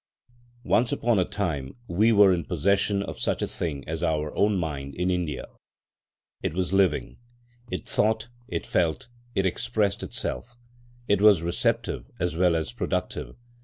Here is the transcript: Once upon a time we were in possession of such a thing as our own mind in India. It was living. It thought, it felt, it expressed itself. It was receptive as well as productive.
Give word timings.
Once 0.63 0.91
upon 0.91 1.19
a 1.19 1.25
time 1.25 1.75
we 1.87 2.11
were 2.11 2.33
in 2.33 2.43
possession 2.43 3.03
of 3.03 3.19
such 3.19 3.43
a 3.43 3.47
thing 3.47 3.87
as 3.87 4.01
our 4.01 4.35
own 4.35 4.57
mind 4.57 4.95
in 4.95 5.11
India. 5.11 5.45
It 6.41 6.55
was 6.55 6.73
living. 6.73 7.19
It 7.69 7.87
thought, 7.87 8.27
it 8.47 8.65
felt, 8.65 9.09
it 9.35 9.45
expressed 9.45 10.01
itself. 10.01 10.55
It 11.07 11.21
was 11.21 11.43
receptive 11.43 12.09
as 12.19 12.35
well 12.35 12.55
as 12.55 12.71
productive. 12.71 13.35